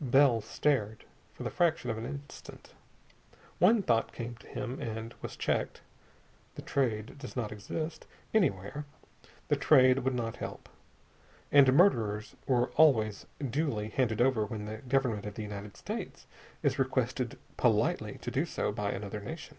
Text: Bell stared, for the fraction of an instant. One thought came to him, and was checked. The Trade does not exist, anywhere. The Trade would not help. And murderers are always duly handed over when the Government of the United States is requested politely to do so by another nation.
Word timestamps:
Bell 0.00 0.40
stared, 0.40 1.02
for 1.34 1.42
the 1.42 1.50
fraction 1.50 1.90
of 1.90 1.98
an 1.98 2.06
instant. 2.06 2.74
One 3.58 3.82
thought 3.82 4.12
came 4.12 4.36
to 4.36 4.46
him, 4.46 4.80
and 4.80 5.12
was 5.20 5.34
checked. 5.36 5.80
The 6.54 6.62
Trade 6.62 7.18
does 7.18 7.34
not 7.34 7.50
exist, 7.50 8.06
anywhere. 8.32 8.84
The 9.48 9.56
Trade 9.56 10.04
would 10.04 10.14
not 10.14 10.36
help. 10.36 10.68
And 11.50 11.72
murderers 11.72 12.36
are 12.48 12.66
always 12.76 13.26
duly 13.44 13.88
handed 13.88 14.20
over 14.20 14.46
when 14.46 14.66
the 14.66 14.76
Government 14.78 15.26
of 15.26 15.34
the 15.34 15.42
United 15.42 15.76
States 15.76 16.28
is 16.62 16.78
requested 16.78 17.36
politely 17.56 18.16
to 18.18 18.30
do 18.30 18.46
so 18.46 18.70
by 18.70 18.92
another 18.92 19.18
nation. 19.18 19.56